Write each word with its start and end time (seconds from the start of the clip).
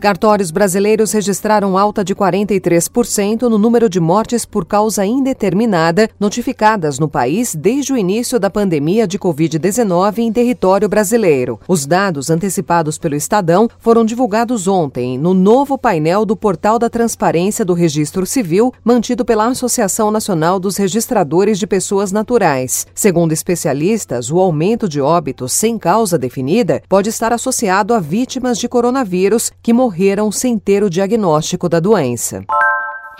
Cartórios 0.00 0.50
brasileiros 0.50 1.12
registraram 1.12 1.76
alta 1.76 2.02
de 2.02 2.14
43% 2.14 3.42
no 3.42 3.58
número 3.58 3.88
de 3.88 4.00
mortes 4.00 4.46
por 4.46 4.64
causa 4.64 5.04
indeterminada 5.04 6.08
notificadas 6.18 6.98
no 6.98 7.06
país 7.06 7.54
desde 7.54 7.92
o 7.92 7.96
início 7.96 8.40
da 8.40 8.48
pandemia 8.48 9.06
de 9.06 9.18
Covid-19 9.18 10.18
em 10.18 10.32
território 10.32 10.88
brasileiro. 10.88 11.60
Os 11.68 11.84
dados 11.84 12.30
antecipados 12.30 12.96
pelo 12.96 13.14
Estadão 13.14 13.68
foram 13.78 14.04
divulgados 14.04 14.66
ontem 14.66 15.18
no 15.18 15.34
novo 15.34 15.76
painel 15.76 16.24
do 16.24 16.34
Portal 16.34 16.78
da 16.78 16.88
Transparência 16.88 17.64
do 17.64 17.74
Registro 17.74 18.24
Civil, 18.24 18.72
mantido 18.82 19.22
pela 19.22 19.46
Associação 19.46 20.10
Nacional 20.10 20.58
dos 20.58 20.78
Registradores 20.78 21.58
de 21.58 21.66
Pessoas 21.66 22.10
Naturais. 22.10 22.86
Segundo 22.94 23.32
especialistas, 23.32 24.30
o 24.30 24.40
aumento 24.40 24.88
de 24.88 25.00
óbitos 25.00 25.52
sem 25.52 25.78
causa 25.78 26.16
definida 26.16 26.82
pode 26.88 27.10
estar 27.10 27.34
associado 27.34 27.92
a 27.92 28.00
vítimas 28.00 28.58
de 28.58 28.66
coronavírus 28.66 29.52
que 29.62 29.74
morreram 29.74 29.89
sem 30.32 30.58
ter 30.58 30.82
o 30.82 30.90
diagnóstico 30.90 31.68
da 31.68 31.80
doença. 31.80 32.44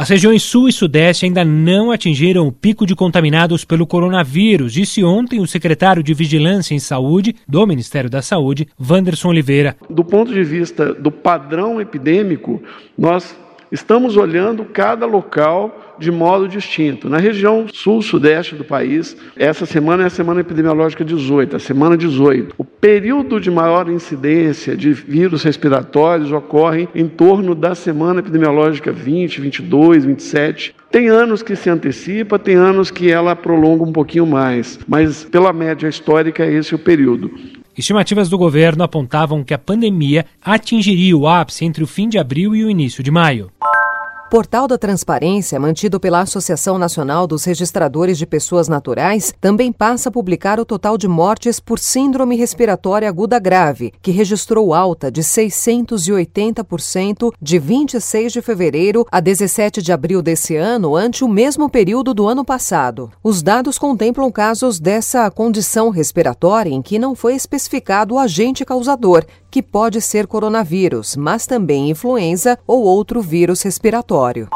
As 0.00 0.08
regiões 0.08 0.42
Sul 0.42 0.66
e 0.66 0.72
Sudeste 0.72 1.26
ainda 1.26 1.44
não 1.44 1.90
atingiram 1.90 2.46
o 2.46 2.52
pico 2.52 2.86
de 2.86 2.96
contaminados 2.96 3.66
pelo 3.66 3.86
coronavírus, 3.86 4.72
disse 4.72 5.04
ontem 5.04 5.40
o 5.40 5.46
secretário 5.46 6.02
de 6.02 6.14
Vigilância 6.14 6.74
em 6.74 6.78
Saúde 6.78 7.36
do 7.46 7.66
Ministério 7.66 8.08
da 8.08 8.22
Saúde, 8.22 8.66
Wanderson 8.80 9.28
Oliveira. 9.28 9.76
Do 9.90 10.02
ponto 10.02 10.32
de 10.32 10.42
vista 10.42 10.94
do 10.94 11.10
padrão 11.10 11.82
epidêmico, 11.82 12.62
nós 12.96 13.36
estamos 13.70 14.16
olhando 14.16 14.64
cada 14.64 15.06
local 15.06 15.94
de 15.98 16.10
modo 16.10 16.48
distinto. 16.48 17.08
Na 17.08 17.18
região 17.18 17.66
sul-sudeste 17.70 18.54
do 18.54 18.64
país, 18.64 19.16
essa 19.36 19.66
semana 19.66 20.04
é 20.04 20.06
a 20.06 20.10
semana 20.10 20.40
epidemiológica 20.40 21.04
18, 21.04 21.56
a 21.56 21.58
semana 21.58 21.96
18. 21.96 22.54
O 22.56 22.64
período 22.64 23.38
de 23.38 23.50
maior 23.50 23.88
incidência 23.88 24.76
de 24.76 24.92
vírus 24.92 25.42
respiratórios 25.42 26.32
ocorre 26.32 26.88
em 26.94 27.06
torno 27.06 27.54
da 27.54 27.74
semana 27.74 28.20
epidemiológica 28.20 28.90
20, 28.90 29.40
22, 29.42 30.04
27. 30.06 30.74
Tem 30.90 31.08
anos 31.08 31.42
que 31.42 31.54
se 31.54 31.68
antecipa, 31.68 32.38
tem 32.38 32.56
anos 32.56 32.90
que 32.90 33.10
ela 33.10 33.36
prolonga 33.36 33.84
um 33.84 33.92
pouquinho 33.92 34.26
mais, 34.26 34.80
mas 34.88 35.24
pela 35.24 35.52
média 35.52 35.86
histórica 35.86 36.44
é 36.44 36.52
esse 36.52 36.74
o 36.74 36.78
período. 36.78 37.30
Estimativas 37.76 38.28
do 38.28 38.36
governo 38.36 38.82
apontavam 38.82 39.44
que 39.44 39.54
a 39.54 39.58
pandemia 39.58 40.26
atingiria 40.42 41.16
o 41.16 41.28
ápice 41.28 41.64
entre 41.64 41.84
o 41.84 41.86
fim 41.86 42.08
de 42.08 42.18
abril 42.18 42.54
e 42.54 42.64
o 42.64 42.70
início 42.70 43.02
de 43.02 43.10
maio. 43.10 43.50
Portal 44.30 44.66
da 44.68 44.78
Transparência, 44.78 45.58
mantido 45.58 45.98
pela 45.98 46.20
Associação 46.20 46.78
Nacional 46.78 47.26
dos 47.26 47.42
Registradores 47.42 48.16
de 48.16 48.24
Pessoas 48.24 48.68
Naturais, 48.68 49.34
também 49.40 49.72
passa 49.72 50.08
a 50.08 50.12
publicar 50.12 50.60
o 50.60 50.64
total 50.64 50.96
de 50.96 51.08
mortes 51.08 51.58
por 51.58 51.80
síndrome 51.80 52.36
respiratória 52.36 53.08
aguda 53.08 53.40
grave, 53.40 53.92
que 54.00 54.12
registrou 54.12 54.72
alta 54.72 55.10
de 55.10 55.20
680% 55.20 57.32
de 57.42 57.58
26 57.58 58.32
de 58.32 58.40
fevereiro 58.40 59.04
a 59.10 59.18
17 59.18 59.82
de 59.82 59.90
abril 59.90 60.22
desse 60.22 60.54
ano, 60.54 60.94
ante 60.94 61.24
o 61.24 61.28
mesmo 61.28 61.68
período 61.68 62.14
do 62.14 62.28
ano 62.28 62.44
passado. 62.44 63.10
Os 63.24 63.42
dados 63.42 63.80
contemplam 63.80 64.30
casos 64.30 64.78
dessa 64.78 65.28
condição 65.28 65.90
respiratória 65.90 66.70
em 66.70 66.80
que 66.80 67.00
não 67.00 67.16
foi 67.16 67.34
especificado 67.34 68.14
o 68.14 68.18
agente 68.18 68.64
causador, 68.64 69.24
que 69.50 69.62
pode 69.62 70.00
ser 70.00 70.26
coronavírus, 70.26 71.16
mas 71.16 71.46
também 71.46 71.90
influenza 71.90 72.58
ou 72.66 72.84
outro 72.84 73.20
vírus 73.20 73.62
respiratório. 73.62 74.48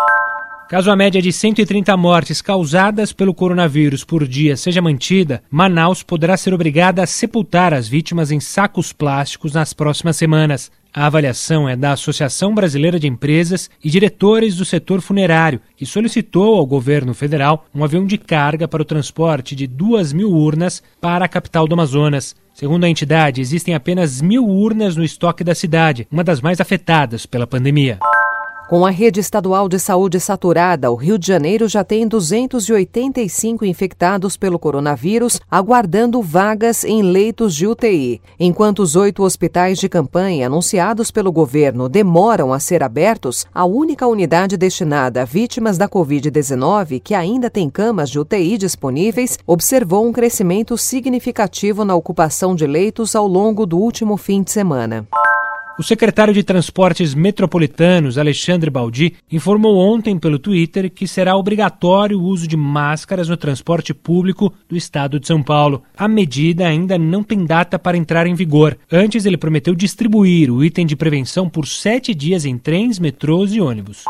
Caso 0.69 0.91
a 0.91 0.97
média 0.97 1.21
de 1.21 1.31
130 1.31 1.95
mortes 1.97 2.41
causadas 2.41 3.13
pelo 3.13 3.35
coronavírus 3.35 4.03
por 4.03 4.27
dia 4.27 4.57
seja 4.57 4.81
mantida, 4.81 5.43
Manaus 5.51 6.03
poderá 6.03 6.37
ser 6.37 6.55
obrigada 6.55 7.03
a 7.03 7.07
sepultar 7.07 7.75
as 7.75 7.87
vítimas 7.87 8.31
em 8.31 8.41
sacos 8.41 8.93
plásticos 8.93 9.53
nas 9.53 9.75
próximas 9.75 10.17
semanas. 10.17 10.73
A 10.97 11.07
avaliação 11.07 11.69
é 11.69 11.75
da 11.75 11.91
Associação 11.91 12.55
Brasileira 12.55 13.01
de 13.01 13.09
Empresas 13.09 13.69
e 13.83 13.91
diretores 13.91 14.55
do 14.55 14.65
setor 14.65 15.01
funerário, 15.01 15.61
que 15.77 15.85
solicitou 15.85 16.55
ao 16.55 16.65
governo 16.65 17.13
federal 17.13 17.67
um 17.75 17.83
avião 17.83 18.07
de 18.07 18.17
carga 18.17 18.69
para 18.69 18.81
o 18.81 18.85
transporte 18.85 19.57
de 19.57 19.67
duas 19.67 20.13
mil 20.13 20.31
urnas 20.31 20.85
para 21.01 21.25
a 21.25 21.29
capital 21.29 21.67
do 21.67 21.75
Amazonas. 21.75 22.37
Segundo 22.53 22.85
a 22.85 22.89
entidade, 22.89 23.41
existem 23.41 23.75
apenas 23.75 24.23
mil 24.23 24.47
urnas 24.47 24.95
no 24.95 25.03
estoque 25.03 25.43
da 25.43 25.53
cidade, 25.53 26.07
uma 26.13 26.23
das 26.23 26.41
mais 26.41 26.61
afetadas 26.61 27.27
pela 27.27 27.45
pandemia. 27.45 27.99
Com 28.67 28.87
a 28.87 28.91
rede 28.91 29.21
estadual 29.21 29.69
de 29.69 29.79
saúde 29.79 30.19
saturada, 30.19 30.91
o 30.91 30.95
Rio 30.95 31.19
de 31.19 31.27
Janeiro 31.27 31.69
já 31.69 31.85
tem 31.85 32.09
285 32.09 33.63
infectados 33.63 34.39
pelo 34.39 34.59
coronavírus, 34.59 35.39
aguardando 35.51 36.23
vagas 36.23 36.83
em 36.83 37.03
leitos 37.03 37.55
de 37.55 37.67
UTI. 37.67 38.23
Enquanto 38.41 38.79
os 38.79 38.97
oito 38.97 39.23
hospitais 39.23 39.79
de 39.79 39.87
campanha 39.87 40.47
anunciados 40.47 41.11
pelo 41.11 41.31
governo 41.31 41.91
demoram 41.91 42.55
a 42.55 42.59
ser 42.59 42.83
abertos, 42.83 43.45
a 43.55 43.67
única 43.67 44.07
unidade 44.07 44.57
destinada 44.57 45.21
a 45.21 45.25
vítimas 45.27 45.77
da 45.77 45.87
Covid-19, 45.87 47.03
que 47.05 47.15
ainda 47.15 47.51
tem 47.51 47.69
camas 47.69 48.09
de 48.09 48.19
UTI 48.19 48.57
disponíveis, 48.57 49.39
observou 49.47 50.07
um 50.07 50.13
crescimento 50.13 50.79
significativo 50.79 51.85
na 51.85 51.95
ocupação 51.95 52.55
de 52.55 52.67
leitos 52.67 53.15
ao 53.15 53.29
longo 53.29 53.67
do 53.67 53.77
último 53.79 54.17
fim 54.17 54.43
de 54.43 54.51
semana. 54.51 55.07
O 55.77 55.83
secretário 55.83 56.33
de 56.33 56.45
Transportes 56.45 57.15
Metropolitanos, 57.15 58.17
Alexandre 58.17 58.71
Baldi, 58.71 59.15
informou 59.31 59.77
ontem 59.77 60.17
pelo 60.17 60.39
Twitter 60.39 60.89
que 60.89 61.09
será 61.09 61.37
obrigatório 61.37 62.17
o 62.17 62.23
uso 62.23 62.47
de 62.47 62.57
máscaras 62.57 63.29
no 63.29 63.37
transporte 63.37 63.93
público 63.93 64.55
do 64.69 64.77
estado 64.77 65.19
de 65.19 65.27
São 65.27 65.43
Paulo. 65.43 65.83
A 65.97 66.07
medida 66.07 66.65
ainda 66.65 66.97
não 66.97 67.25
tem 67.25 67.45
data 67.45 67.77
para 67.77 67.97
entrar 67.97 68.25
em 68.25 68.35
vigor. 68.35 68.79
Antes, 68.91 69.27
ele 69.27 69.37
prometeu 69.37 69.75
distribuir 69.75 70.49
o 70.49 70.65
item 70.65 70.87
de 70.87 70.95
prevenção 70.95 71.49
por 71.49 71.67
sete 71.67 72.15
dias 72.15 72.45
em 72.45 72.57
trens, 72.57 73.01
metrôs 73.01 73.53
e 73.53 73.61
ônibus. 73.61 74.05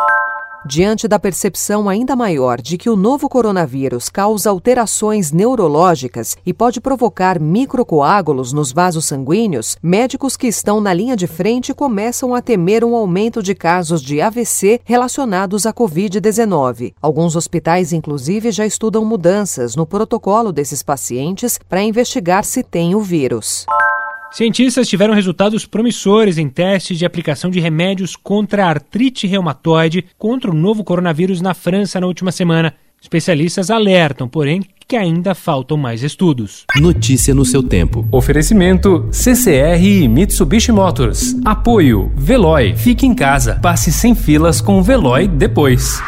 Diante 0.66 1.06
da 1.06 1.18
percepção 1.18 1.90
ainda 1.90 2.16
maior 2.16 2.58
de 2.58 2.78
que 2.78 2.88
o 2.88 2.96
novo 2.96 3.28
coronavírus 3.28 4.08
causa 4.08 4.48
alterações 4.48 5.30
neurológicas 5.30 6.38
e 6.44 6.54
pode 6.54 6.80
provocar 6.80 7.38
microcoágulos 7.38 8.50
nos 8.50 8.72
vasos 8.72 9.04
sanguíneos, 9.04 9.76
médicos 9.82 10.38
que 10.38 10.46
estão 10.46 10.80
na 10.80 10.94
linha 10.94 11.16
de 11.16 11.26
frente 11.26 11.74
começam 11.74 12.34
a 12.34 12.40
temer 12.40 12.82
um 12.82 12.94
aumento 12.94 13.42
de 13.42 13.54
casos 13.54 14.00
de 14.00 14.22
AVC 14.22 14.80
relacionados 14.84 15.66
à 15.66 15.72
Covid-19. 15.72 16.94
Alguns 17.00 17.36
hospitais, 17.36 17.92
inclusive, 17.92 18.50
já 18.50 18.64
estudam 18.64 19.04
mudanças 19.04 19.76
no 19.76 19.84
protocolo 19.84 20.50
desses 20.50 20.82
pacientes 20.82 21.60
para 21.68 21.82
investigar 21.82 22.42
se 22.42 22.62
tem 22.62 22.94
o 22.94 23.00
vírus. 23.00 23.66
Cientistas 24.34 24.88
tiveram 24.88 25.14
resultados 25.14 25.64
promissores 25.64 26.38
em 26.38 26.48
testes 26.48 26.98
de 26.98 27.06
aplicação 27.06 27.52
de 27.52 27.60
remédios 27.60 28.16
contra 28.16 28.64
a 28.64 28.68
artrite 28.68 29.28
reumatoide 29.28 30.04
contra 30.18 30.50
o 30.50 30.54
novo 30.54 30.82
coronavírus 30.82 31.40
na 31.40 31.54
França 31.54 32.00
na 32.00 32.08
última 32.08 32.32
semana. 32.32 32.74
Especialistas 33.00 33.70
alertam, 33.70 34.28
porém, 34.28 34.64
que 34.88 34.96
ainda 34.96 35.36
faltam 35.36 35.76
mais 35.76 36.02
estudos. 36.02 36.64
Notícia 36.74 37.32
no 37.32 37.44
seu 37.44 37.62
tempo. 37.62 38.08
Oferecimento 38.10 39.08
CCR 39.12 39.80
e 39.80 40.08
Mitsubishi 40.08 40.72
Motors. 40.72 41.36
Apoio 41.44 42.10
Veloy. 42.16 42.74
Fique 42.74 43.06
em 43.06 43.14
casa. 43.14 43.60
Passe 43.62 43.92
sem 43.92 44.16
filas 44.16 44.60
com 44.60 44.80
o 44.80 44.82
Veloy 44.82 45.28
depois. 45.28 46.02